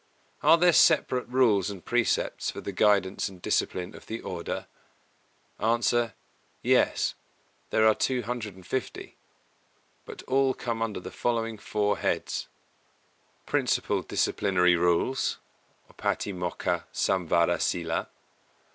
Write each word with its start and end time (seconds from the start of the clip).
Are 0.41 0.57
there 0.57 0.73
separate 0.73 1.27
Rules 1.27 1.69
and 1.69 1.85
Precepts 1.85 2.49
for 2.49 2.59
the 2.59 2.71
guidance 2.71 3.29
and 3.29 3.39
discipline 3.39 3.93
of 3.95 4.07
the 4.07 4.19
Order? 4.19 4.65
A. 5.59 6.11
Yes: 6.63 7.13
there 7.69 7.85
are 7.85 7.93
250, 7.93 9.17
but 10.03 10.23
all 10.23 10.55
come 10.55 10.81
under 10.81 10.99
the 10.99 11.11
following 11.11 11.59
four 11.59 11.99
heads: 11.99 12.47
Principal 13.45 14.01
Disciplinary 14.01 14.75
Rules 14.75 15.37
{Pātimokkha 15.99 16.85
Samvara 16.91 17.57
Sīla). 17.57 18.07